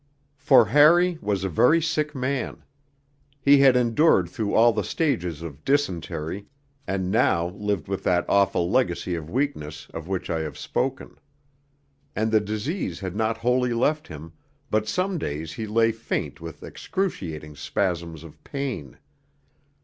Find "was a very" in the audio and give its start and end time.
1.21-1.79